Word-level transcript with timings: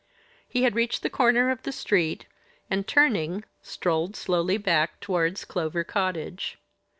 He 0.47 0.63
had 0.63 0.73
reached 0.73 1.03
the 1.03 1.11
corner 1.11 1.51
of 1.51 1.61
the 1.61 1.71
street, 1.71 2.25
and, 2.71 2.87
turning, 2.87 3.43
strolled 3.61 4.15
slowly 4.15 4.57
back 4.57 4.99
towards 4.99 5.45
Clover 5.45 5.83
Cottage. 5.83 6.57